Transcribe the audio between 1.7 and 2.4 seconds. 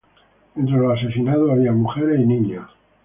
mujeres y